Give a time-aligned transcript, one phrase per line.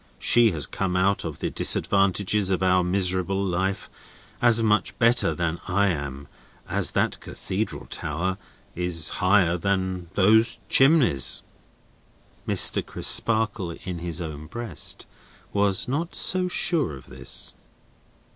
[0.17, 3.87] She has come out of the disadvantages of our miserable life,
[4.41, 6.27] as much better than I am,
[6.67, 8.39] as that Cathedral tower
[8.73, 11.43] is higher than those chimneys."
[12.47, 12.83] Mr.
[12.83, 15.05] Crisparkle in his own breast
[15.53, 17.53] was not so sure of this.